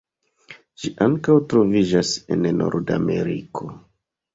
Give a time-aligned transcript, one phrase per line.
[0.83, 3.75] Ĝi ankaŭ troviĝas en Nordameriko.